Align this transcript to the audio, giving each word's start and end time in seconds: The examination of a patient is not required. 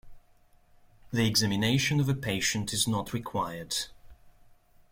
The 1.13 1.27
examination 1.27 1.99
of 1.99 2.09
a 2.09 2.15
patient 2.15 2.73
is 2.73 2.87
not 2.87 3.13
required. 3.13 3.85